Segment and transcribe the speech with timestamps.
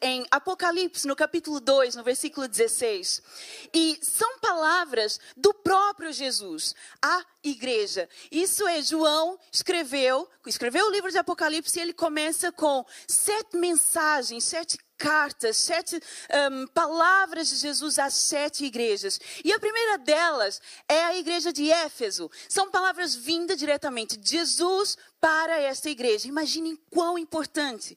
[0.00, 3.22] em Apocalipse, no capítulo 2, no versículo 16.
[3.72, 8.08] E são palavras do próprio Jesus à igreja.
[8.30, 14.44] Isso é, João escreveu, escreveu o livro de Apocalipse e ele começa com sete mensagens,
[14.44, 16.00] sete cartas, sete
[16.50, 19.20] um, palavras de Jesus às sete igrejas.
[19.44, 22.30] E a primeira delas é a igreja de Éfeso.
[22.48, 26.28] São palavras vindas diretamente de Jesus para esta igreja.
[26.28, 27.96] Imaginem quão importante,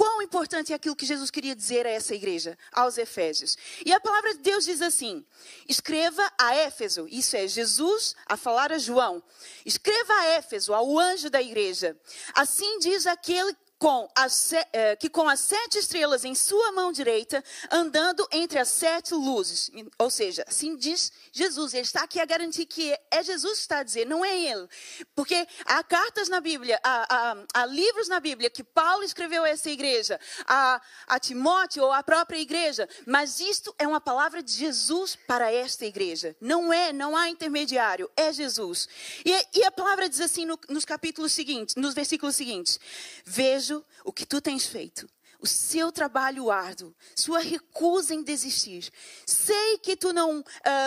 [0.00, 3.58] quão importante é aquilo que Jesus queria dizer a essa igreja, aos Efésios.
[3.84, 5.22] E a palavra de Deus diz assim:
[5.68, 9.22] escreva a Éfeso, isso é Jesus a falar a João.
[9.62, 11.94] Escreva a Éfeso, ao anjo da igreja.
[12.32, 17.42] Assim diz aquele com as, eh, que com as sete estrelas em sua mão direita,
[17.70, 19.70] andando entre as sete luzes.
[19.98, 21.72] Ou seja, assim diz Jesus.
[21.72, 24.68] Ele está aqui a garantir que é Jesus que está a dizer, não é ele.
[25.14, 29.48] Porque há cartas na Bíblia, há, há, há livros na Bíblia que Paulo escreveu a
[29.48, 32.86] essa igreja, a, a Timóteo ou a própria igreja.
[33.06, 36.36] Mas isto é uma palavra de Jesus para esta igreja.
[36.38, 38.86] Não é, não há intermediário, é Jesus.
[39.24, 42.78] E, e a palavra diz assim no, nos capítulos seguintes, nos versículos seguintes:
[43.24, 45.08] Vejo vejo o que tu tens feito,
[45.40, 48.90] o seu trabalho árduo, sua recusa em desistir.
[49.24, 50.44] Sei que tu não, uh,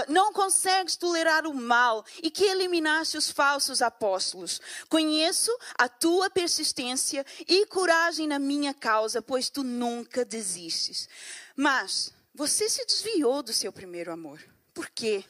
[0.09, 4.61] não consegues tolerar o mal e que eliminaste os falsos apóstolos.
[4.89, 11.09] Conheço a tua persistência e coragem na minha causa, pois tu nunca desistes.
[11.55, 14.39] Mas você se desviou do seu primeiro amor.
[14.73, 15.23] Por quê?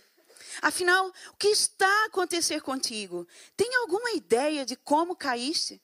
[0.62, 3.28] Afinal, o que está a acontecer contigo?
[3.56, 5.82] Tem alguma ideia de como caíste?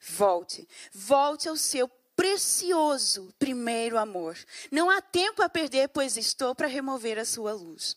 [0.00, 4.36] Volte, volte ao seu precioso primeiro amor.
[4.70, 7.96] Não há tempo a perder, pois estou para remover a sua luz.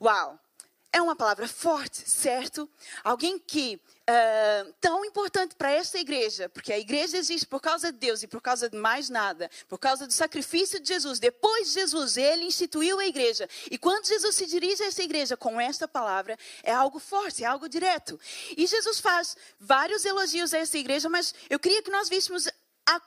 [0.00, 0.38] Uau!
[0.92, 2.70] É uma palavra forte, certo?
[3.02, 7.98] Alguém que uh, tão importante para esta igreja, porque a igreja existe por causa de
[7.98, 11.18] Deus e por causa de mais nada, por causa do sacrifício de Jesus.
[11.18, 13.48] Depois de Jesus, ele instituiu a igreja.
[13.70, 17.46] E quando Jesus se dirige a essa igreja com esta palavra, é algo forte, é
[17.46, 18.18] algo direto.
[18.56, 22.48] E Jesus faz vários elogios a essa igreja, mas eu queria que nós víssemos
[22.86, 23.00] a,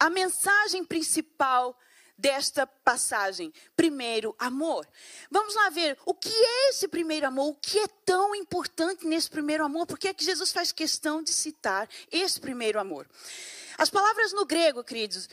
[0.00, 1.78] a mensagem principal
[2.18, 3.52] desta passagem.
[3.76, 4.86] Primeiro amor.
[5.30, 9.30] Vamos lá ver o que é esse primeiro amor, o que é tão importante nesse
[9.30, 13.06] primeiro amor, por que é que Jesus faz questão de citar esse primeiro amor.
[13.78, 15.28] As palavras no grego, queridos,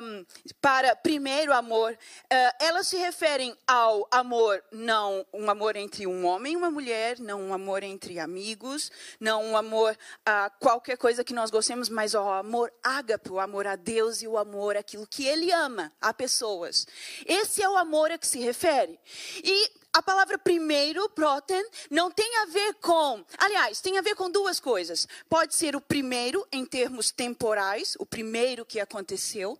[0.00, 0.24] um,
[0.60, 6.52] para primeiro amor, uh, elas se referem ao amor, não um amor entre um homem
[6.52, 8.88] e uma mulher, não um amor entre amigos,
[9.18, 13.66] não um amor a qualquer coisa que nós gostemos, mas ao amor ágape, o amor
[13.66, 16.86] a Deus e o amor àquilo que Ele ama, a pessoas.
[17.26, 18.96] Esse é o amor a que se refere.
[19.42, 23.24] E a palavra primeiro, proten, não tem a ver com.
[23.36, 25.06] Aliás, tem a ver com duas coisas.
[25.28, 29.58] Pode ser o primeiro, em termos temporais, o primeiro que aconteceu.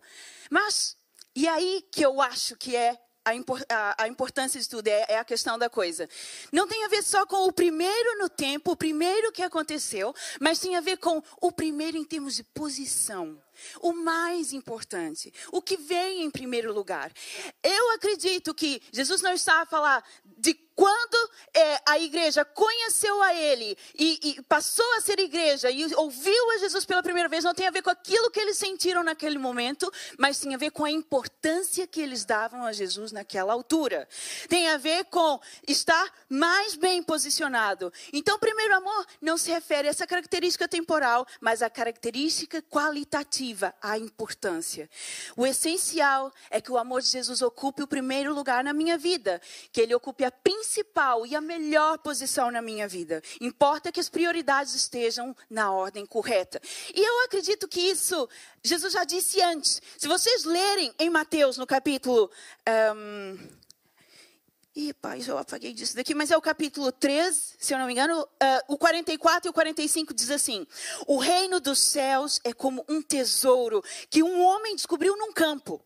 [0.49, 0.97] Mas,
[1.35, 5.57] e aí que eu acho que é a, importância de tudo é, é, a questão
[5.57, 6.09] da coisa.
[6.51, 10.59] Não tem a ver só com o primeiro no tempo, o primeiro que aconteceu, mas
[10.59, 13.41] tem a ver com o primeiro em termos de posição.
[13.81, 17.11] O mais importante, o que vem em primeiro lugar.
[17.61, 20.03] Eu acredito que Jesus não está a falar
[20.37, 25.93] de quando é, a igreja conheceu a Ele e, e, passou a ser igreja e
[25.95, 29.03] ouviu a Jesus pela primeira vez, não tem a ver com aquilo que eles sentiram
[29.03, 33.53] naquele momento, mas tem a ver com a importância que eles davam a Jesus naquela
[33.53, 34.07] altura.
[34.49, 37.93] Tem a ver com estar mais bem posicionado.
[38.11, 43.97] Então, primeiro amor não se refere a essa característica temporal, mas a característica qualitativa, a
[43.97, 44.89] importância.
[45.35, 49.41] O essencial é que o amor de Jesus ocupe o primeiro lugar na minha vida,
[49.71, 53.21] que ele ocupe a principal e a melhor posição na minha vida.
[53.41, 56.61] Importa que as prioridades estejam na ordem correta.
[56.93, 58.27] E eu acredito que isso
[58.63, 59.81] Jesus já disse antes.
[59.97, 62.31] Se vocês lerem em Mateus, no capítulo.
[62.95, 63.62] Um,
[64.75, 67.93] Ih, pai, eu apaguei disso daqui, mas é o capítulo 13, se eu não me
[67.93, 70.65] engano, uh, o 44 e o 45 diz assim:
[71.05, 75.79] O reino dos céus é como um tesouro que um homem descobriu num campo.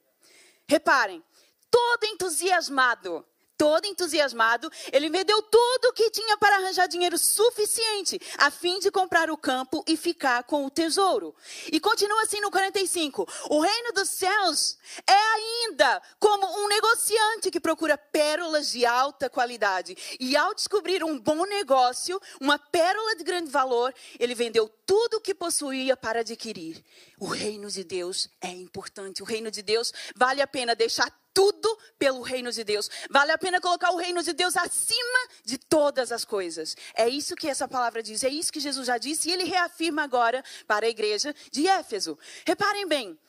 [0.69, 1.21] Reparem,
[1.69, 3.25] todo entusiasmado,
[3.57, 8.91] todo entusiasmado, ele vendeu tudo o que tinha para arranjar dinheiro suficiente a fim de
[8.91, 11.35] comprar o campo e ficar com o tesouro.
[11.71, 17.59] E continua assim no 45: O reino dos céus é ainda como um negociante que
[17.59, 19.97] procura pérolas de alta qualidade.
[20.19, 25.21] E ao descobrir um bom negócio, uma pérola de grande valor, ele vendeu tudo o
[25.21, 26.83] que possuía para adquirir.
[27.19, 29.23] O reino de Deus é importante.
[29.23, 32.89] O reino de Deus vale a pena deixar tudo pelo reino de Deus.
[33.09, 36.75] Vale a pena colocar o reino de Deus acima de todas as coisas.
[36.95, 40.03] É isso que essa palavra diz, é isso que Jesus já disse e ele reafirma
[40.03, 42.17] agora para a igreja de Éfeso.
[42.45, 43.19] Reparem bem,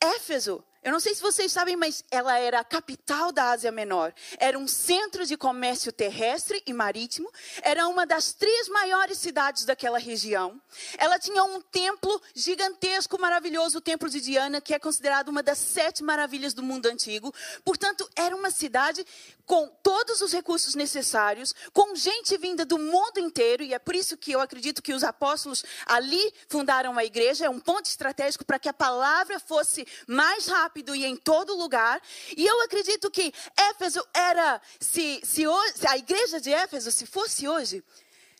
[0.00, 4.12] Éfeso eu não sei se vocês sabem, mas ela era a capital da Ásia Menor.
[4.38, 7.32] Era um centro de comércio terrestre e marítimo.
[7.62, 10.60] Era uma das três maiores cidades daquela região.
[10.98, 15.56] Ela tinha um templo gigantesco, maravilhoso, o Templo de Diana, que é considerado uma das
[15.56, 17.34] sete maravilhas do mundo antigo.
[17.64, 19.06] Portanto, era uma cidade
[19.46, 24.18] com todos os recursos necessários, com gente vinda do mundo inteiro, e é por isso
[24.18, 27.46] que eu acredito que os apóstolos ali fundaram a igreja.
[27.46, 31.54] É um ponto estratégico para que a palavra fosse mais rápida rápido e em todo
[31.54, 32.00] lugar.
[32.36, 37.06] E eu acredito que Éfeso era, se, se, hoje, se a igreja de Éfeso, se
[37.06, 37.82] fosse hoje,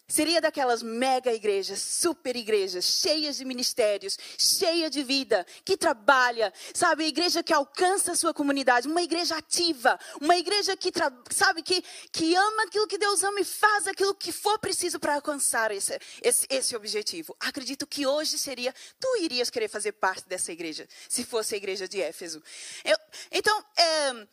[0.07, 7.07] Seria daquelas mega igrejas, super igrejas, cheias de ministérios, cheia de vida, que trabalha, sabe,
[7.07, 10.93] igreja que alcança a sua comunidade, uma igreja ativa, uma igreja que,
[11.31, 15.15] sabe, que, que ama aquilo que Deus ama e faz aquilo que for preciso para
[15.15, 17.35] alcançar esse, esse, esse objetivo.
[17.41, 21.89] Acredito que hoje seria, tu irias querer fazer parte dessa igreja, se fosse a igreja
[21.89, 22.43] de Éfeso.
[22.85, 22.97] Eu,
[23.33, 24.27] então, é,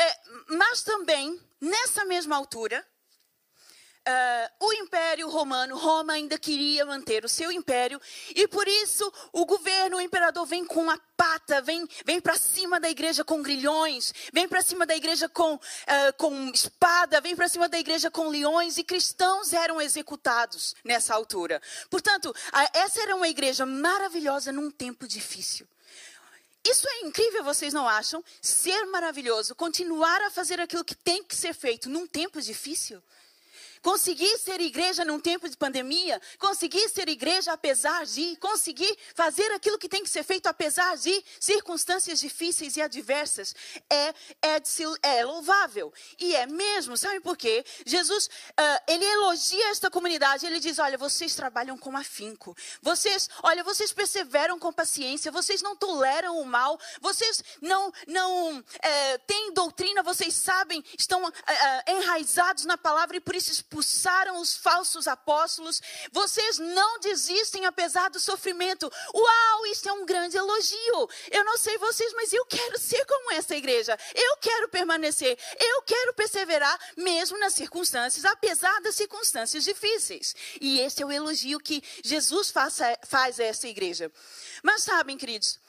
[0.00, 2.86] é, mas também, nessa mesma altura,
[4.08, 8.00] Uh, o Império Romano, Roma ainda queria manter o seu império,
[8.34, 12.80] e por isso o governo, o imperador vem com a pata, vem, vem para cima
[12.80, 15.60] da igreja com grilhões, vem para cima da igreja com, uh,
[16.16, 21.60] com espada, vem para cima da igreja com leões, e cristãos eram executados nessa altura.
[21.90, 22.34] Portanto,
[22.72, 25.68] essa era uma igreja maravilhosa num tempo difícil.
[26.64, 28.24] Isso é incrível, vocês não acham?
[28.40, 33.02] Ser maravilhoso, continuar a fazer aquilo que tem que ser feito num tempo difícil.
[33.82, 39.78] Conseguir ser igreja num tempo de pandemia, conseguir ser igreja apesar de, conseguir fazer aquilo
[39.78, 43.54] que tem que ser feito apesar de circunstâncias difíceis e adversas,
[43.88, 44.62] é, é,
[45.02, 45.92] é louvável.
[46.18, 47.64] E é mesmo, sabe por quê?
[47.86, 53.64] Jesus, uh, ele elogia esta comunidade, ele diz, olha, vocês trabalham com afinco, vocês, olha,
[53.64, 60.02] vocês perseveram com paciência, vocês não toleram o mal, vocês não, não é, têm doutrina,
[60.02, 61.32] vocês sabem, estão uh,
[61.86, 65.80] enraizados na palavra e por isso expulsaram os falsos apóstolos.
[66.10, 68.90] Vocês não desistem apesar do sofrimento.
[69.14, 71.08] Uau, isso é um grande elogio.
[71.30, 73.96] Eu não sei vocês, mas eu quero ser como essa igreja.
[74.12, 75.38] Eu quero permanecer.
[75.56, 80.34] Eu quero perseverar mesmo nas circunstâncias, apesar das circunstâncias difíceis.
[80.60, 84.10] E esse é o elogio que Jesus faz a, faz a essa igreja.
[84.64, 85.60] Mas sabem, queridos,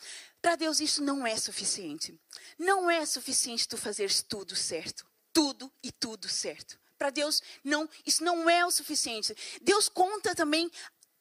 [0.42, 2.20] para Deus isso não é suficiente.
[2.58, 5.06] Não é suficiente tu fazeres tudo certo.
[5.32, 6.81] Tudo e tudo certo.
[7.02, 9.36] Para Deus, não, isso não é o suficiente.
[9.60, 10.72] Deus conta também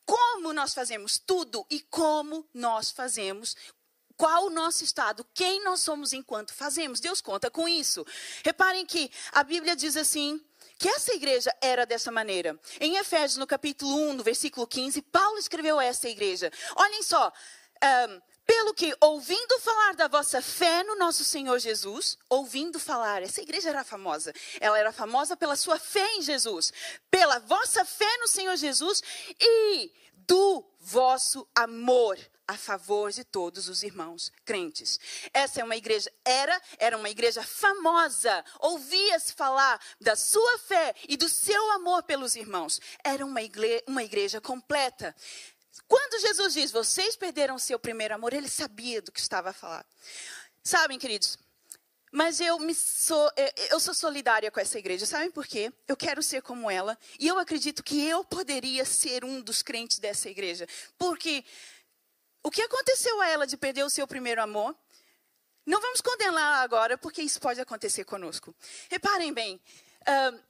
[0.04, 3.56] como nós fazemos tudo e como nós fazemos
[4.14, 7.00] qual o nosso estado, quem nós somos enquanto fazemos.
[7.00, 8.06] Deus conta com isso.
[8.44, 10.38] Reparem que a Bíblia diz assim,
[10.76, 12.60] que essa igreja era dessa maneira.
[12.78, 16.52] Em Efésios, no capítulo 1, no versículo 15, Paulo escreveu a essa igreja.
[16.76, 17.32] Olhem só,
[17.82, 23.40] um, pelo que, ouvindo falar da vossa fé no nosso Senhor Jesus, ouvindo falar, essa
[23.40, 24.34] igreja era famosa.
[24.58, 26.72] Ela era famosa pela sua fé em Jesus,
[27.08, 29.04] pela vossa fé no Senhor Jesus
[29.40, 34.98] e do vosso amor a favor de todos os irmãos crentes.
[35.32, 38.44] Essa é uma igreja, era, era uma igreja famosa.
[38.58, 42.80] Ouvia-se falar da sua fé e do seu amor pelos irmãos.
[43.04, 45.14] Era uma igreja, uma igreja completa.
[45.86, 49.86] Quando Jesus diz, vocês perderam seu primeiro amor, ele sabia do que estava a falar.
[50.62, 51.38] Sabem, queridos,
[52.12, 53.30] mas eu, sou,
[53.70, 55.06] eu sou solidária com essa igreja.
[55.06, 55.72] Sabem por quê?
[55.86, 56.98] Eu quero ser como ela.
[57.18, 60.66] E eu acredito que eu poderia ser um dos crentes dessa igreja.
[60.98, 61.44] Porque
[62.42, 64.74] o que aconteceu a ela de perder o seu primeiro amor,
[65.64, 68.54] não vamos condená-la agora, porque isso pode acontecer conosco.
[68.88, 69.60] Reparem bem,
[70.02, 70.40] uh,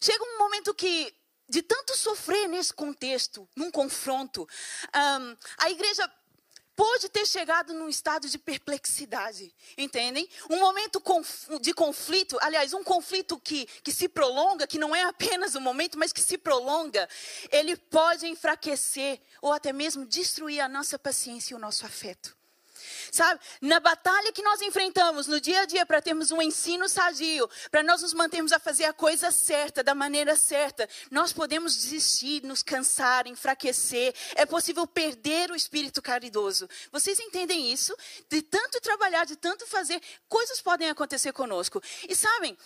[0.00, 1.14] chega um momento que
[1.50, 4.48] de tanto sofrer nesse contexto, num confronto,
[4.94, 6.10] um, a igreja
[6.76, 10.26] pode ter chegado num estado de perplexidade, entendem?
[10.48, 11.02] Um momento
[11.60, 15.98] de conflito, aliás, um conflito que, que se prolonga, que não é apenas um momento,
[15.98, 17.06] mas que se prolonga,
[17.50, 22.39] ele pode enfraquecer ou até mesmo destruir a nossa paciência e o nosso afeto.
[23.12, 23.40] Sabe?
[23.60, 27.82] Na batalha que nós enfrentamos no dia a dia para termos um ensino sadio, para
[27.82, 32.62] nós nos mantermos a fazer a coisa certa, da maneira certa, nós podemos desistir, nos
[32.62, 34.14] cansar, enfraquecer.
[34.34, 36.68] É possível perder o espírito caridoso.
[36.92, 37.94] Vocês entendem isso?
[38.28, 41.82] De tanto trabalhar, de tanto fazer, coisas podem acontecer conosco.
[42.08, 42.56] E sabem,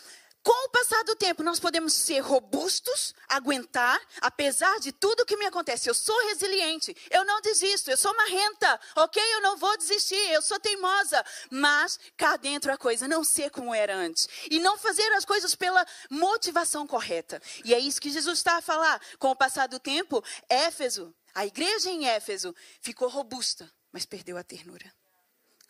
[0.44, 5.46] com o passar do tempo, nós podemos ser robustos, aguentar, apesar de tudo que me
[5.46, 5.88] acontece.
[5.88, 9.22] Eu sou resiliente, eu não desisto, eu sou marrenta, ok?
[9.34, 11.24] Eu não vou desistir, eu sou teimosa.
[11.50, 14.28] Mas cá dentro a coisa não ser como era antes.
[14.50, 17.40] E não fazer as coisas pela motivação correta.
[17.64, 19.00] E é isso que Jesus está a falar.
[19.18, 24.44] Com o passar do tempo, Éfeso, a igreja em Éfeso, ficou robusta, mas perdeu a
[24.44, 24.92] ternura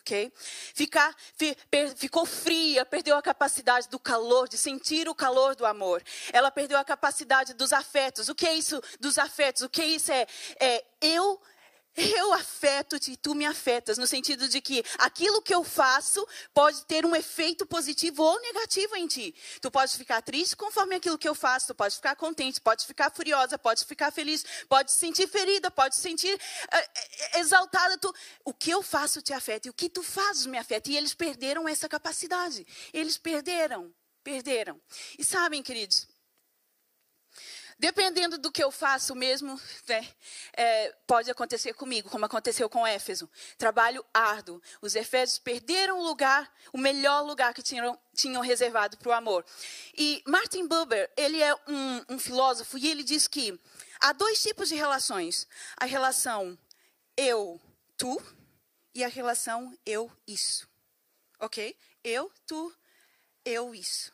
[0.05, 0.31] ok?
[0.37, 5.65] Ficar, fi, per, ficou fria, perdeu a capacidade do calor, de sentir o calor do
[5.65, 6.03] amor.
[6.31, 8.29] Ela perdeu a capacidade dos afetos.
[8.29, 9.63] O que é isso dos afetos?
[9.63, 10.11] O que é isso?
[10.11, 10.27] É,
[10.59, 11.41] é eu
[11.95, 16.85] eu afeto-te e tu me afetas, no sentido de que aquilo que eu faço pode
[16.85, 19.33] ter um efeito positivo ou negativo em ti.
[19.61, 23.11] Tu pode ficar triste conforme aquilo que eu faço, tu pode ficar contente, pode ficar
[23.11, 27.97] furiosa, pode ficar feliz, pode se sentir ferida, pode se sentir uh, exaltada.
[27.97, 30.89] Tu, o que eu faço te afeta e o que tu fazes me afeta.
[30.89, 32.65] E eles perderam essa capacidade.
[32.93, 34.81] Eles perderam, perderam.
[35.17, 36.07] E sabem, queridos,
[37.77, 40.07] Dependendo do que eu faço mesmo, né,
[40.53, 43.29] é, pode acontecer comigo, como aconteceu com Éfeso.
[43.57, 44.61] Trabalho árduo.
[44.81, 49.45] Os Efésios perderam o lugar, o melhor lugar que tinham, tinham reservado para o amor.
[49.97, 53.59] E Martin Buber, ele é um, um filósofo e ele diz que
[53.99, 56.57] há dois tipos de relações: a relação
[57.17, 57.59] eu,
[57.97, 58.21] tu,
[58.93, 60.65] e a relação eu, isso.
[61.41, 61.77] Ok?
[62.01, 62.73] Eu, tu,
[63.43, 64.13] eu, isso.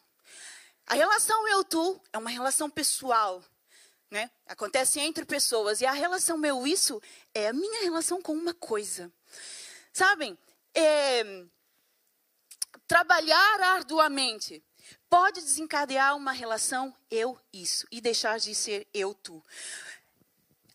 [0.88, 3.42] A relação eu-tu é uma relação pessoal,
[4.12, 4.30] né?
[4.46, 5.80] Acontece entre pessoas.
[5.80, 7.02] E a relação meu-isso
[7.34, 9.12] é a minha relação com uma coisa.
[9.94, 10.38] Sabem,
[10.76, 11.46] é,
[12.88, 14.62] trabalhar arduamente
[15.10, 19.42] pode desencadear uma relação eu-isso e deixar de ser eu-tu.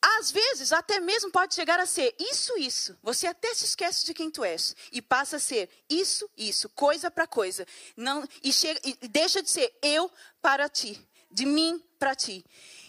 [0.00, 2.96] Às vezes, até mesmo pode chegar a ser isso, isso.
[3.02, 7.10] Você até se esquece de quem tu és e passa a ser isso, isso, coisa
[7.10, 7.66] para coisa.
[7.96, 10.98] Não e, chega, e deixa de ser eu para ti,
[11.30, 12.44] de mim para ti.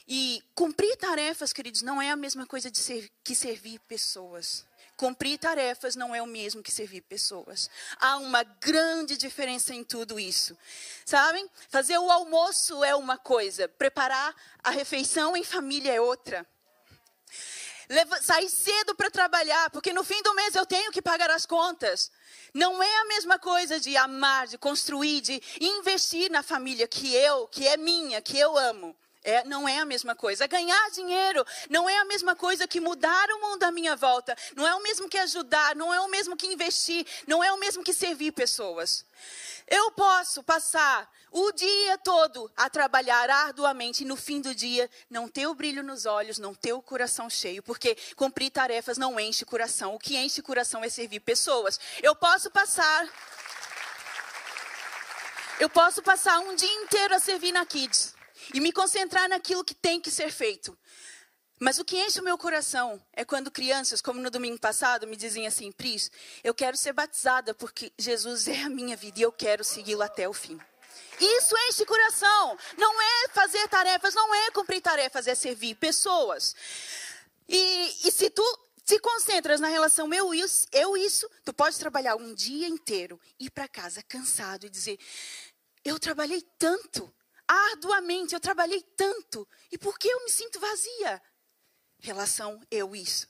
[0.07, 4.65] E cumprir tarefas, queridos, não é a mesma coisa de ser, que servir pessoas.
[4.95, 7.69] Cumprir tarefas não é o mesmo que servir pessoas.
[7.99, 10.57] Há uma grande diferença em tudo isso.
[11.05, 11.47] Sabem?
[11.69, 14.33] Fazer o almoço é uma coisa, preparar
[14.63, 16.47] a refeição em família é outra.
[17.89, 21.45] Leva, sair cedo para trabalhar, porque no fim do mês eu tenho que pagar as
[21.45, 22.11] contas.
[22.53, 27.47] Não é a mesma coisa de amar, de construir, de investir na família que eu,
[27.47, 28.95] que é minha, que eu amo.
[29.27, 30.47] É, não é a mesma coisa.
[30.47, 34.33] Ganhar dinheiro não é a mesma coisa que mudar o mundo à minha volta.
[34.55, 37.59] Não é o mesmo que ajudar, não é o mesmo que investir, não é o
[37.59, 39.05] mesmo que servir pessoas.
[39.67, 45.27] Eu posso passar o dia todo a trabalhar arduamente e no fim do dia não
[45.27, 49.43] ter o brilho nos olhos, não ter o coração cheio, porque cumprir tarefas não enche
[49.43, 49.93] o coração.
[49.93, 51.77] O que enche o coração é servir pessoas.
[52.01, 53.05] Eu posso passar
[55.59, 58.15] eu posso passar um dia inteiro a servir na Kids
[58.53, 60.77] e me concentrar naquilo que tem que ser feito.
[61.59, 65.15] Mas o que enche o meu coração é quando crianças, como no domingo passado, me
[65.15, 66.11] dizem assim: Pris,
[66.43, 70.29] eu quero ser batizada porque Jesus é a minha vida e eu quero segui-lo até
[70.29, 70.59] o fim.
[71.19, 72.57] Isso enche o coração.
[72.77, 76.55] Não é fazer tarefas, não é cumprir tarefas, é servir pessoas.
[77.49, 78.43] E, e se tu
[78.85, 83.49] te concentras na relação eu isso, eu isso, tu pode trabalhar um dia inteiro, ir
[83.49, 84.99] para casa cansado e dizer:
[85.83, 87.11] Eu trabalhei tanto,
[87.47, 89.47] arduamente, eu trabalhei tanto.
[89.71, 91.21] E por que eu me sinto vazia?
[91.99, 93.27] Relação eu isso.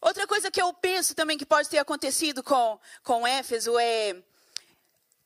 [0.00, 4.22] Outra coisa que eu penso também que pode ter acontecido com, com Éfeso é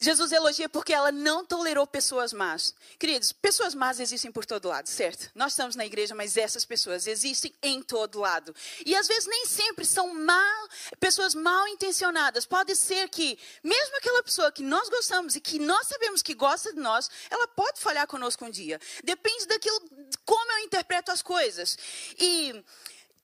[0.01, 2.73] Jesus elogia porque ela não tolerou pessoas más.
[3.01, 5.29] Queridos, pessoas más existem por todo lado, certo?
[5.35, 8.55] Nós estamos na igreja, mas essas pessoas existem em todo lado.
[8.87, 10.69] E às vezes nem sempre são mal,
[11.01, 12.47] pessoas mal intencionadas.
[12.47, 16.73] Pode ser que, mesmo aquela pessoa que nós gostamos e que nós sabemos que gosta
[16.73, 18.81] de nós, ela pode falhar conosco um dia.
[19.03, 19.83] Depende daquilo,
[20.25, 21.77] como eu interpreto as coisas.
[22.17, 22.65] E,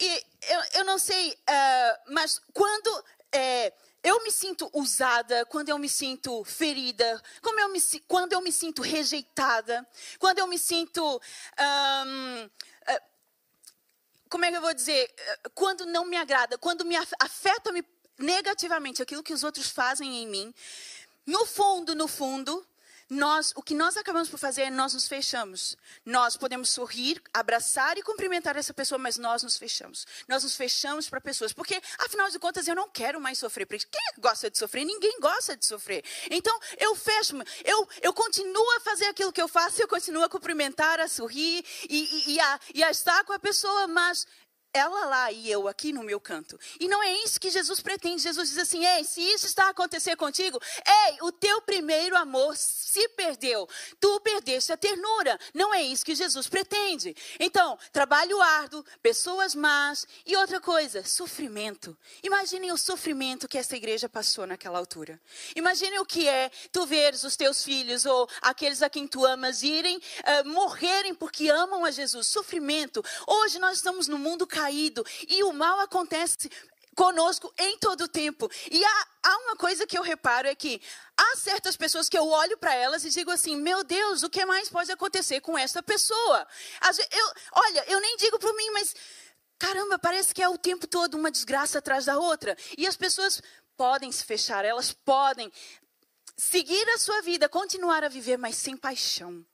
[0.00, 3.04] e eu, eu não sei, uh, mas quando.
[3.32, 3.72] É,
[4.04, 8.82] eu me sinto usada, quando eu me sinto ferida, eu me, quando eu me sinto
[8.82, 9.84] rejeitada,
[10.18, 11.20] quando eu me sinto.
[11.56, 13.00] Eh,
[14.28, 15.14] como é que eu vou dizer?
[15.54, 17.82] Quando não me agrada, quando me afeta -me
[18.18, 20.54] negativamente aquilo que os outros fazem em mim,
[21.24, 22.66] no fundo, no fundo,
[23.08, 25.76] nós, o que nós acabamos por fazer é nós nos fechamos.
[26.04, 30.06] Nós podemos sorrir, abraçar e cumprimentar essa pessoa, mas nós nos fechamos.
[30.26, 33.66] Nós nos fechamos para pessoas, porque afinal de contas eu não quero mais sofrer.
[33.66, 34.84] Porque quem gosta de sofrer?
[34.84, 36.04] Ninguém gosta de sofrer.
[36.30, 40.28] Então eu fecho, eu, eu continuo a fazer aquilo que eu faço, eu continuo a
[40.28, 44.26] cumprimentar, a sorrir e, e, e, a, e a estar com a pessoa, mas
[44.74, 46.58] ela lá e eu aqui no meu canto.
[46.80, 48.22] E não é isso que Jesus pretende.
[48.22, 52.56] Jesus diz assim: ei, se isso está a acontecer contigo, ei, o teu primeiro amor
[52.56, 53.68] se perdeu.
[54.00, 55.38] Tu perdeste a ternura.
[55.54, 57.16] Não é isso que Jesus pretende.
[57.38, 61.96] Então, trabalho árduo, pessoas más e outra coisa, sofrimento.
[62.22, 65.20] Imaginem o sofrimento que essa igreja passou naquela altura.
[65.54, 69.62] Imaginem o que é tu veres os teus filhos ou aqueles a quem tu amas
[69.62, 72.26] irem uh, morrerem porque amam a Jesus.
[72.26, 73.04] Sofrimento.
[73.24, 75.04] Hoje nós estamos no mundo caído caído.
[75.28, 76.50] E o mal acontece
[76.96, 78.50] conosco em todo o tempo.
[78.70, 80.80] E há, há, uma coisa que eu reparo é que
[81.16, 84.44] há certas pessoas que eu olho para elas e digo assim: meu Deus, o que
[84.46, 86.46] mais pode acontecer com essa pessoa?
[87.10, 88.94] Eu, olha, eu nem digo para mim, mas
[89.58, 92.56] caramba, parece que é o tempo todo uma desgraça atrás da outra.
[92.78, 93.42] E as pessoas
[93.76, 95.52] podem se fechar, elas podem
[96.36, 99.44] seguir a sua vida, continuar a viver, mas sem paixão,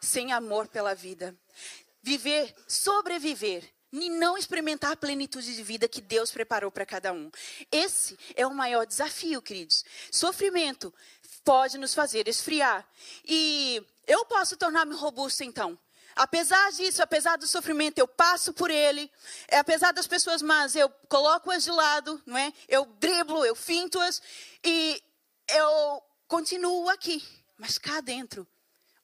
[0.00, 1.34] sem amor pela vida.
[2.02, 7.30] Viver, sobreviver e não experimentar a plenitude de vida que Deus preparou para cada um.
[7.70, 9.84] Esse é o maior desafio, queridos.
[10.10, 10.92] Sofrimento
[11.44, 12.86] pode nos fazer esfriar.
[13.24, 15.78] E eu posso tornar-me robusto então.
[16.14, 19.10] Apesar disso, apesar do sofrimento, eu passo por ele.
[19.48, 22.52] É, apesar das pessoas más, eu coloco-as de lado, não é?
[22.68, 24.20] Eu driblo, eu finto-as
[24.64, 25.02] e
[25.48, 27.22] eu continuo aqui.
[27.58, 28.46] Mas cá dentro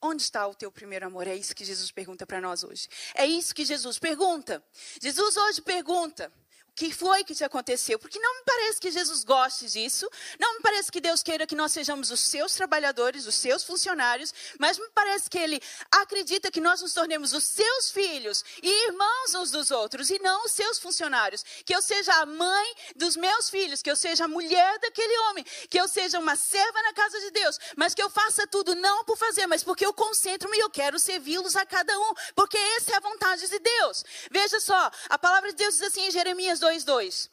[0.01, 1.27] Onde está o teu primeiro amor?
[1.27, 2.87] É isso que Jesus pergunta para nós hoje.
[3.13, 4.63] É isso que Jesus pergunta.
[5.01, 6.31] Jesus hoje pergunta:
[6.75, 7.99] que foi que te aconteceu?
[7.99, 10.09] Porque não me parece que Jesus goste disso,
[10.39, 14.33] não me parece que Deus queira que nós sejamos os seus trabalhadores, os seus funcionários,
[14.57, 15.61] mas me parece que Ele
[15.91, 20.45] acredita que nós nos tornemos os seus filhos e irmãos uns dos outros, e não
[20.45, 21.43] os seus funcionários.
[21.65, 25.45] Que eu seja a mãe dos meus filhos, que eu seja a mulher daquele homem,
[25.69, 29.03] que eu seja uma serva na casa de Deus, mas que eu faça tudo não
[29.03, 32.93] por fazer, mas porque eu concentro-me e eu quero servi-los a cada um, porque essa
[32.93, 34.05] é a vontade de Deus.
[34.31, 36.68] Veja só, a palavra de Deus diz assim em Jeremias 2.
[36.69, 37.29] 2:2.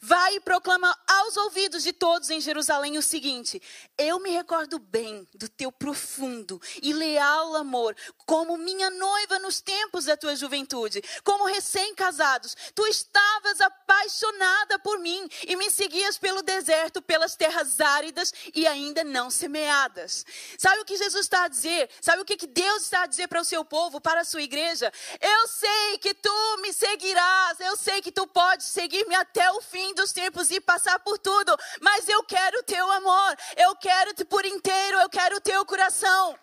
[0.00, 3.60] Vai e proclama aos ouvidos de todos em Jerusalém o seguinte:
[3.96, 7.96] Eu me recordo bem do teu profundo e leal amor,
[8.26, 12.56] como minha noiva nos tempos da tua juventude, como recém-casados.
[12.74, 19.04] Tu estavas apaixonada por mim e me seguias pelo deserto, pelas terras áridas e ainda
[19.04, 20.24] não semeadas.
[20.58, 21.88] Sabe o que Jesus está a dizer?
[22.00, 24.92] Sabe o que Deus está a dizer para o seu povo, para a sua igreja?
[25.20, 29.94] Eu sei que tu me seguirás, eu sei que tu podes seguir-me até o fim
[29.94, 34.44] dos tempos e passar por tudo, mas eu quero o teu amor, eu quero-te por
[34.44, 36.38] inteiro, eu quero o teu coração.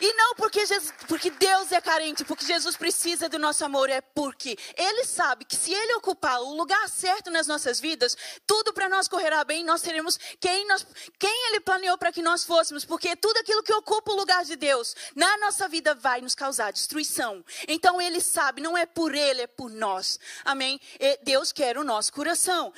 [0.00, 4.00] E não porque, Jesus, porque Deus é carente, porque Jesus precisa do nosso amor, é
[4.00, 8.88] porque Ele sabe que se Ele ocupar o lugar certo nas nossas vidas, tudo para
[8.88, 10.86] nós correrá bem, nós seremos quem, nós,
[11.18, 14.56] quem Ele planeou para que nós fôssemos, porque tudo aquilo que ocupa o lugar de
[14.56, 17.44] Deus na nossa vida vai nos causar destruição.
[17.66, 20.18] Então Ele sabe, não é por Ele, é por nós.
[20.44, 20.80] Amém?
[20.98, 22.72] E Deus quer o nosso coração.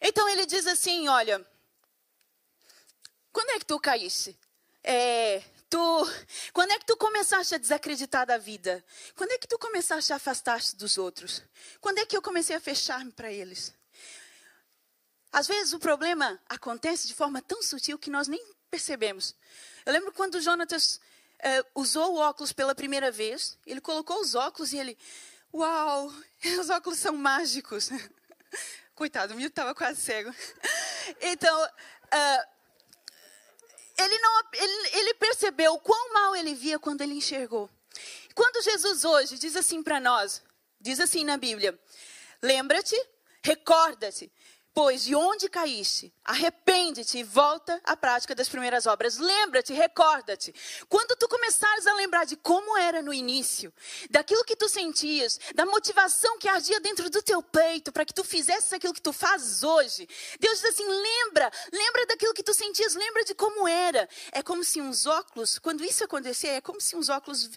[0.00, 1.44] Então Ele diz assim: olha,
[3.32, 4.38] quando é que tu caíste?
[4.82, 5.42] É,
[5.74, 6.12] tu,
[6.52, 8.84] quando é que tu começaste a desacreditar da vida?
[9.16, 11.42] Quando é que tu começaste a afastar-te dos outros?
[11.80, 13.74] Quando é que eu comecei a fechar-me para eles?
[15.32, 19.34] Às vezes o problema acontece de forma tão sutil que nós nem percebemos.
[19.84, 21.00] Eu lembro quando o Jonatas
[21.40, 24.96] uh, usou o óculos pela primeira vez, ele colocou os óculos e ele,
[25.52, 26.06] uau,
[26.60, 27.90] os óculos são mágicos.
[28.94, 30.32] Coitado, o meu estava quase cego.
[31.20, 32.53] Então, uh,
[33.98, 37.70] ele, não, ele, ele percebeu quão mal ele via quando ele enxergou.
[38.34, 40.42] Quando Jesus hoje diz assim para nós,
[40.80, 41.78] diz assim na Bíblia:
[42.42, 42.96] lembra-te,
[43.42, 44.32] recorda-te
[44.74, 49.18] Pois de onde caíste, arrepende-te e volta à prática das primeiras obras.
[49.18, 50.52] Lembra-te, recorda-te.
[50.88, 53.72] Quando tu começares a lembrar de como era no início,
[54.10, 58.24] daquilo que tu sentias, da motivação que ardia dentro do teu peito para que tu
[58.24, 60.08] fizesses aquilo que tu fazes hoje,
[60.40, 64.08] Deus diz assim: lembra, lembra daquilo que tu sentias, lembra de como era.
[64.32, 67.48] É como se uns óculos, quando isso acontecer, é como se uns óculos,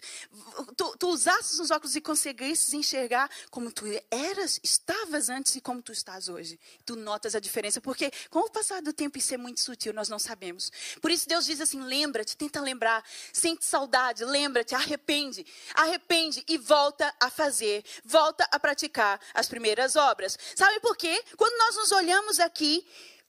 [0.76, 5.82] tu, tu usasses uns óculos e conseguisses enxergar como tu eras, estavas antes e como
[5.82, 6.60] tu estás hoje.
[6.86, 10.10] Tu notas a diferença, porque com o passar do tempo isso é muito sutil, nós
[10.10, 10.70] não sabemos.
[11.00, 17.12] Por isso Deus diz assim: lembra-te, tenta lembrar, sente saudade, lembra-te, arrepende, arrepende e volta
[17.18, 20.38] a fazer, volta a praticar as primeiras obras.
[20.54, 21.24] Sabe por quê?
[21.36, 22.86] Quando nós nos olhamos aqui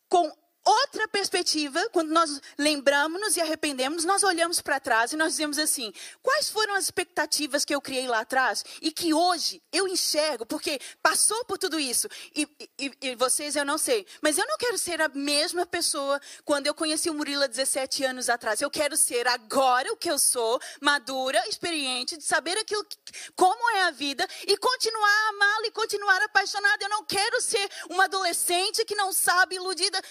[0.09, 0.29] com
[0.69, 5.91] outra perspectiva, quando nós lembramos e arrependemos, nós olhamos para trás e nós dizemos assim:
[6.21, 10.79] quais foram as expectativas que eu criei lá atrás e que hoje eu enxergo, porque
[11.01, 12.07] passou por tudo isso.
[12.35, 16.19] E, e, e vocês eu não sei, mas eu não quero ser a mesma pessoa
[16.45, 18.61] quando eu conheci o Murilo há 17 anos atrás.
[18.61, 22.97] Eu quero ser agora o que eu sou, madura, experiente, de saber aquilo que,
[23.35, 26.83] como é a vida e continuar a amá-lo e continuar apaixonada.
[26.83, 30.01] Eu não quero ser uma adolescente que não sabe iludida.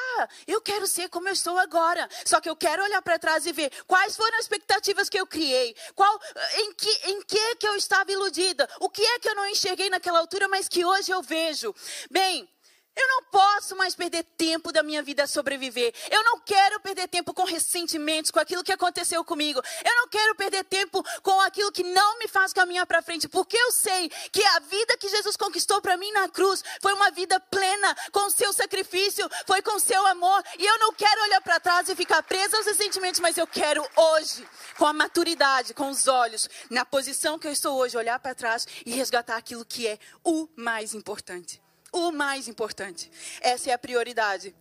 [0.00, 2.08] Pá, eu quero ser como eu estou agora.
[2.24, 5.26] Só que eu quero olhar para trás e ver quais foram as expectativas que eu
[5.26, 6.20] criei, qual,
[6.56, 9.90] em que, em que que eu estava iludida, o que é que eu não enxerguei
[9.90, 11.74] naquela altura, mas que hoje eu vejo.
[12.10, 12.48] Bem,
[12.96, 15.94] eu não posso mais perder tempo da minha vida a sobreviver.
[16.10, 19.62] Eu não quero perder tempo com ressentimentos, com aquilo que aconteceu comigo.
[19.84, 23.56] Eu não quero perder tempo com aquilo que não me faz caminhar para frente, porque
[23.56, 27.38] eu sei que a vida que Jesus conquistou para mim na cruz foi uma vida
[27.38, 30.42] plena, com o seu sacrifício, foi com o seu amor.
[30.58, 33.86] E eu não quero olhar para trás e ficar presa aos ressentimentos, mas eu quero
[33.96, 38.34] hoje, com a maturidade, com os olhos, na posição que eu estou hoje, olhar para
[38.34, 43.10] trás e resgatar aquilo que é o mais importante o mais importante.
[43.40, 44.54] Essa é a prioridade.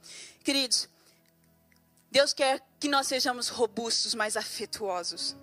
[0.43, 0.89] Queridos,
[2.11, 5.35] Deus quer que nós sejamos robustos, mais afetuosos.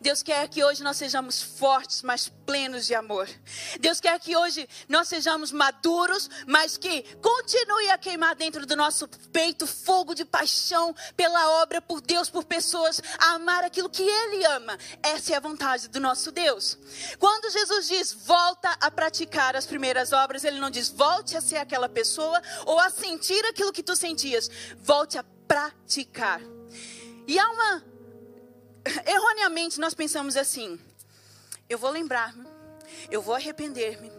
[0.00, 3.28] Deus quer que hoje nós sejamos fortes, mas plenos de amor.
[3.80, 9.08] Deus quer que hoje nós sejamos maduros, mas que continue a queimar dentro do nosso
[9.32, 14.44] peito fogo de paixão pela obra, por Deus, por pessoas, a amar aquilo que Ele
[14.46, 14.78] ama.
[15.02, 16.78] Essa é a vontade do nosso Deus.
[17.18, 21.56] Quando Jesus diz volta a praticar as primeiras obras, Ele não diz volte a ser
[21.56, 24.48] aquela pessoa ou a sentir aquilo que tu sentias.
[24.78, 26.40] Volte a praticar.
[27.26, 27.84] E há uma.
[29.06, 30.78] Erroneamente nós pensamos assim:
[31.68, 32.46] eu vou lembrar-me,
[33.10, 34.10] eu vou arrepender-me,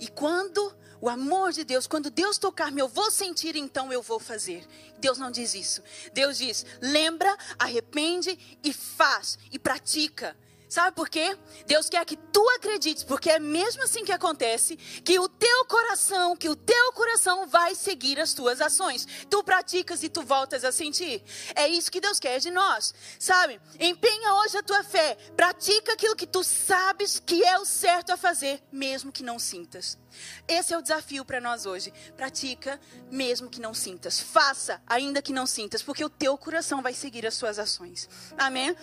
[0.00, 4.18] e quando o amor de Deus, quando Deus tocar-me, eu vou sentir, então eu vou
[4.18, 4.66] fazer.
[4.98, 5.82] Deus não diz isso.
[6.12, 10.36] Deus diz: lembra, arrepende e faz, e pratica.
[10.68, 11.36] Sabe por quê?
[11.66, 16.36] Deus quer que tu acredites, porque é mesmo assim que acontece, que o teu coração,
[16.36, 19.06] que o teu coração vai seguir as tuas ações.
[19.30, 21.22] Tu praticas e tu voltas a sentir.
[21.54, 22.94] É isso que Deus quer de nós.
[23.18, 23.60] Sabe?
[23.78, 28.16] Empenha hoje a tua fé, pratica aquilo que tu sabes que é o certo a
[28.16, 29.96] fazer, mesmo que não sintas.
[30.46, 31.92] Esse é o desafio para nós hoje.
[32.16, 34.20] Pratica, mesmo que não sintas.
[34.20, 38.08] Faça, ainda que não sintas, porque o teu coração vai seguir as suas ações.
[38.38, 38.76] Amém?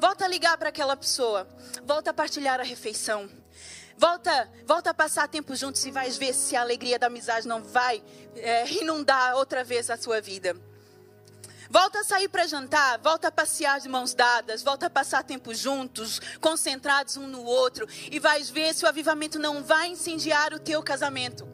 [0.00, 1.48] Volta a ligar para aquela pessoa.
[1.84, 3.28] Volta a partilhar a refeição.
[3.96, 7.64] Volta, volta a passar tempo juntos e vai ver se a alegria da amizade não
[7.64, 8.00] vai
[8.36, 10.56] é, inundar outra vez a sua vida.
[11.70, 15.54] Volta a sair para jantar, volta a passear de mãos dadas, volta a passar tempo
[15.54, 20.58] juntos, concentrados um no outro, e vais ver se o avivamento não vai incendiar o
[20.58, 21.46] teu casamento.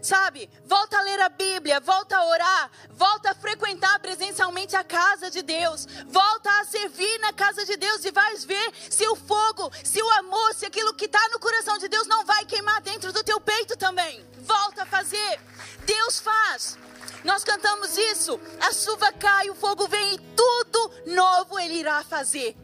[0.00, 5.30] Sabe, volta a ler a Bíblia, volta a orar, volta a frequentar presencialmente a casa
[5.30, 9.70] de Deus, volta a servir na casa de Deus e vais ver se o fogo,
[9.84, 13.12] se o amor, se aquilo que está no coração de Deus não vai queimar dentro
[13.12, 13.51] do teu peito
[17.24, 18.38] Nós cantamos isso.
[18.60, 22.56] A chuva cai, o fogo vem e tudo novo Ele irá fazer.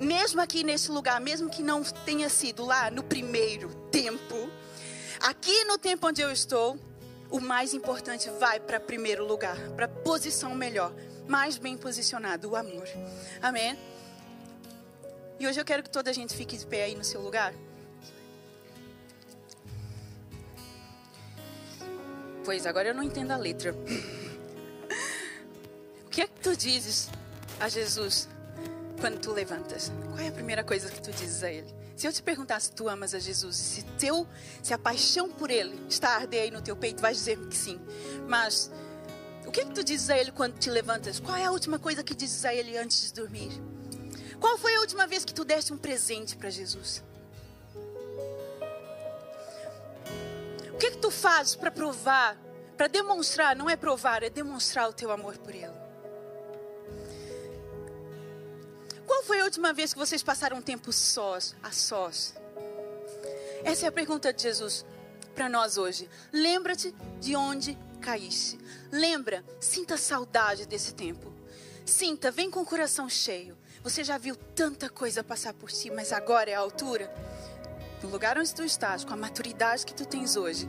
[0.00, 4.50] Mesmo aqui nesse lugar, mesmo que não tenha sido lá no primeiro tempo,
[5.20, 6.78] aqui no tempo onde eu estou,
[7.30, 10.92] o mais importante vai para primeiro lugar, para posição melhor,
[11.26, 12.86] mais bem posicionado, o amor.
[13.42, 13.78] Amém?
[15.38, 17.52] E hoje eu quero que toda a gente fique de pé aí no seu lugar.
[22.48, 23.74] Pois agora eu não entendo a letra.
[26.02, 27.10] o que é que tu dizes
[27.60, 28.26] a Jesus
[29.02, 29.92] quando tu levantas?
[30.06, 31.68] Qual é a primeira coisa que tu dizes a Ele?
[31.94, 34.26] Se eu te perguntar se tu amas a Jesus, se teu,
[34.62, 37.54] se a paixão por Ele está a arder aí no teu peito, vais dizer que
[37.54, 37.78] sim.
[38.26, 38.70] Mas
[39.46, 41.20] o que é que tu dizes a Ele quando te levantas?
[41.20, 43.50] Qual é a última coisa que dizes a Ele antes de dormir?
[44.40, 47.02] Qual foi a última vez que tu deste um presente para Jesus?
[51.08, 52.36] Tu fazes para provar,
[52.76, 55.72] para demonstrar, não é provar, é demonstrar o teu amor por Ele?
[59.06, 62.34] Qual foi a última vez que vocês passaram um tempo sós, a sós?
[63.64, 64.84] Essa é a pergunta de Jesus
[65.34, 66.10] para nós hoje.
[66.30, 68.58] Lembra-te de onde caíste.
[68.92, 71.32] Lembra, sinta saudade desse tempo.
[71.86, 73.56] Sinta, vem com o coração cheio.
[73.82, 77.10] Você já viu tanta coisa passar por si, mas agora é a altura
[78.02, 80.68] no lugar onde tu estás, com a maturidade que tu tens hoje,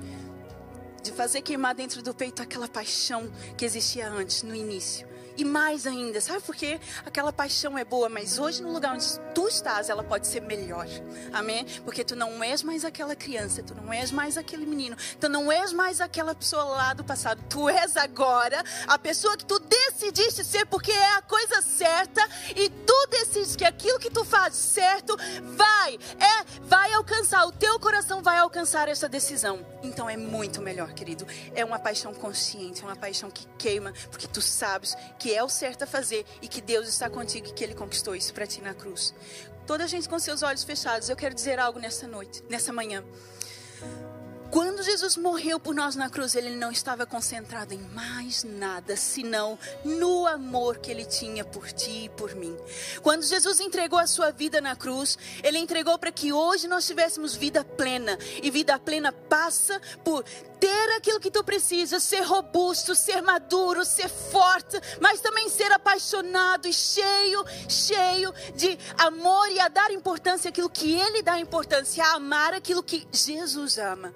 [1.01, 5.07] de fazer queimar dentro do peito aquela paixão que existia antes, no início,
[5.39, 6.19] e mais ainda.
[6.19, 6.79] Sabe por quê?
[7.05, 10.85] Aquela paixão é boa, mas hoje no lugar onde tu estás, ela pode ser melhor.
[11.31, 11.65] Amém?
[11.85, 15.51] Porque tu não és mais aquela criança, tu não és mais aquele menino, tu não
[15.51, 17.41] és mais aquela pessoa lá do passado.
[17.49, 22.69] Tu és agora a pessoa que tu decidiste ser porque é a coisa certa e
[22.69, 28.21] tu decides que aquilo que tu faz certo vai, é, vai alcançar, o teu coração
[28.21, 29.65] vai alcançar essa decisão.
[29.81, 31.25] Então é muito melhor, querido.
[31.55, 35.49] É uma paixão consciente, é uma paixão que queima, porque tu sabes que é o
[35.49, 38.61] certo a fazer e que Deus está contigo e que Ele conquistou isso para ti
[38.61, 39.13] na cruz.
[39.65, 43.03] Toda a gente com seus olhos fechados, eu quero dizer algo nessa noite, nessa manhã.
[44.51, 49.59] Quando Jesus morreu por nós na cruz, ele não estava concentrado em mais nada senão
[49.85, 52.57] no amor que ele tinha por ti e por mim.
[53.03, 57.35] Quando Jesus entregou a sua vida na cruz, ele entregou para que hoje nós tivéssemos
[57.35, 58.17] vida plena.
[58.41, 60.25] E vida plena passa por
[60.59, 66.67] ter aquilo que tu precisas, ser robusto, ser maduro, ser forte, mas também ser apaixonado
[66.67, 72.15] e cheio, cheio de amor e a dar importância àquilo que ele dá importância, a
[72.15, 74.13] amar aquilo que Jesus ama.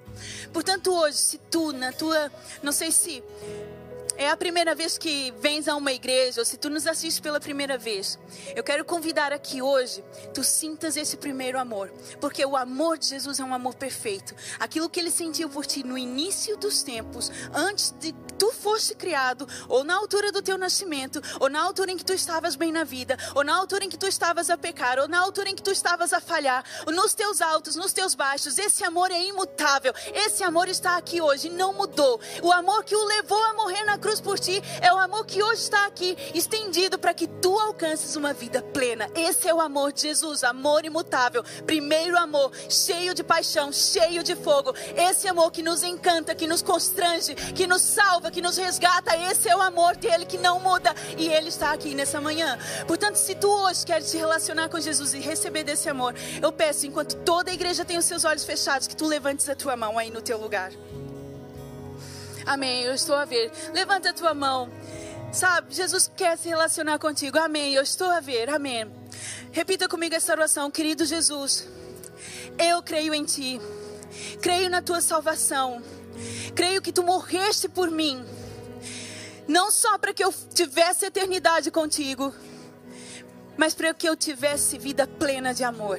[0.52, 2.30] Portanto, hoje, se tu, na tua,
[2.62, 3.22] não sei se
[4.16, 7.40] é a primeira vez que vens a uma igreja, ou se tu nos assistes pela
[7.40, 8.18] primeira vez,
[8.54, 13.40] eu quero convidar aqui hoje, tu sintas esse primeiro amor, porque o amor de Jesus
[13.40, 14.34] é um amor perfeito.
[14.58, 18.12] Aquilo que ele sentiu por ti no início dos tempos, antes de
[18.44, 22.12] tu fosse criado, ou na altura do teu nascimento, ou na altura em que tu
[22.12, 25.18] estavas bem na vida, ou na altura em que tu estavas a pecar, ou na
[25.18, 29.10] altura em que tu estavas a falhar, nos teus altos, nos teus baixos, esse amor
[29.10, 29.94] é imutável.
[30.12, 32.20] Esse amor está aqui hoje, não mudou.
[32.42, 35.42] O amor que o levou a morrer na cruz por ti é o amor que
[35.42, 39.08] hoje está aqui, estendido para que tu alcances uma vida plena.
[39.14, 41.42] Esse é o amor de Jesus, amor imutável.
[41.64, 44.74] Primeiro amor, cheio de paixão, cheio de fogo.
[44.94, 49.16] Esse amor que nos encanta, que nos constrange, que nos salva, que nos resgata.
[49.16, 52.58] Esse é o amor dele que não muda e ele está aqui nessa manhã.
[52.86, 56.86] Portanto, se tu hoje queres se relacionar com Jesus e receber desse amor, eu peço,
[56.86, 59.96] enquanto toda a igreja tem os seus olhos fechados, que tu levantes a tua mão
[59.96, 60.72] aí no teu lugar.
[62.44, 62.82] Amém.
[62.82, 63.50] Eu estou a ver.
[63.72, 64.70] Levanta a tua mão.
[65.32, 67.38] Sabe, Jesus quer se relacionar contigo.
[67.38, 67.74] Amém.
[67.74, 68.50] Eu estou a ver.
[68.50, 68.90] Amém.
[69.52, 70.70] Repita comigo essa oração.
[70.70, 71.66] Querido Jesus,
[72.58, 73.60] eu creio em Ti.
[74.42, 75.82] Creio na Tua salvação.
[76.54, 78.24] Creio que Tu morreste por mim.
[79.46, 82.34] Não só para que eu tivesse eternidade contigo,
[83.56, 85.98] mas para que eu tivesse vida plena de amor.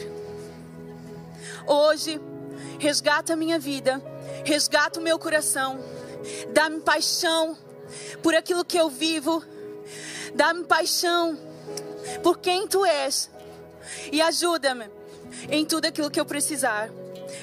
[1.67, 2.19] Hoje,
[2.79, 4.01] resgata a minha vida,
[4.43, 5.79] resgata o meu coração
[6.53, 7.57] Dá-me paixão
[8.21, 9.43] por aquilo que eu vivo.
[10.33, 11.37] Dá-me paixão
[12.23, 13.29] por quem tu és.
[14.11, 14.89] E ajuda-me
[15.49, 16.89] em tudo aquilo que eu precisar.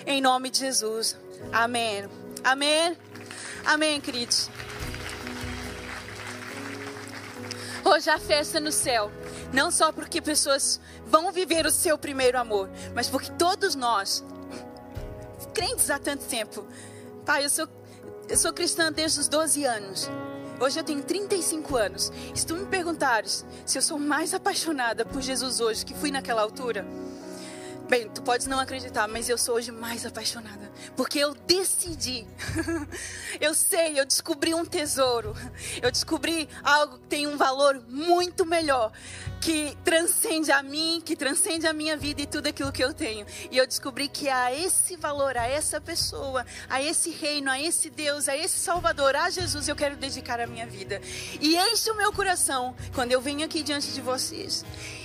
[0.07, 1.17] Em nome de Jesus.
[1.53, 2.22] Amém.
[2.45, 2.97] Amém.
[3.65, 4.51] Amém, queridos.
[7.85, 9.11] Hoje há festa no céu.
[9.53, 14.25] Não só porque pessoas vão viver o seu primeiro amor, mas porque todos nós,
[15.53, 16.67] crentes há tanto tempo.
[17.25, 17.69] Pai, eu sou
[18.29, 20.11] eu sou cristã desde os 12 anos.
[20.59, 22.11] Hoje eu tenho 35 anos.
[22.35, 26.41] Se tu me perguntares se eu sou mais apaixonada por Jesus hoje que fui naquela
[26.41, 26.87] altura,
[27.93, 30.73] bem, tu podes não acreditar, mas eu sou hoje mais apaixonada.
[30.97, 32.27] Porque eu decidi.
[33.39, 35.37] eu sei, eu descobri um tesouro.
[35.83, 38.91] Eu descobri algo que tem um valor muito melhor
[39.43, 43.27] que transcende a mim, que transcende a minha vida e tudo aquilo que eu tenho.
[43.51, 47.91] E eu descobri que a esse valor, a essa pessoa, a esse reino, a esse
[47.91, 50.99] Deus, a esse Salvador, a Jesus, eu quero dedicar a minha vida.
[51.43, 54.65] E enche o meu coração quando eu venho aqui diante de vocês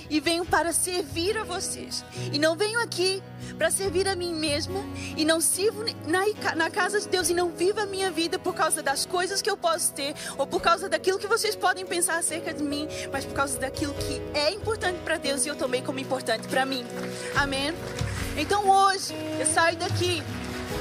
[0.09, 2.03] e venho para servir a vocês.
[2.31, 3.21] E não venho aqui
[3.57, 4.79] para servir a mim mesma
[5.15, 8.53] e não sirvo na, na casa de Deus e não vivo a minha vida por
[8.53, 12.17] causa das coisas que eu posso ter ou por causa daquilo que vocês podem pensar
[12.17, 15.81] acerca de mim, mas por causa daquilo que é importante para Deus e eu tomei
[15.81, 16.85] como importante para mim.
[17.35, 17.73] Amém?
[18.37, 20.21] Então hoje eu saio daqui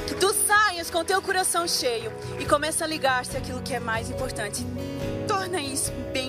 [0.07, 4.11] que tu saias com teu coração cheio e começa a ligar-se aquilo que é mais
[4.11, 4.65] importante.
[5.27, 6.26] Torna isso bem